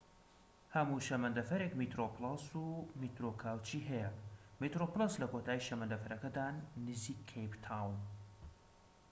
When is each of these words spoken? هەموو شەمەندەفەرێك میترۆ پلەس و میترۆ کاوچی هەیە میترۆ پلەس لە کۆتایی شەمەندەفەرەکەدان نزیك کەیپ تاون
هەموو 0.75 1.05
شەمەندەفەرێك 1.07 1.73
میترۆ 1.81 2.05
پلەس 2.15 2.43
و 2.63 2.65
میترۆ 3.01 3.31
کاوچی 3.41 3.81
هەیە 3.89 4.09
میترۆ 4.61 4.85
پلەس 4.93 5.13
لە 5.21 5.27
کۆتایی 5.33 5.65
شەمەندەفەرەکەدان 5.67 6.55
نزیك 6.85 7.19
کەیپ 7.31 7.53
تاون 7.65 7.97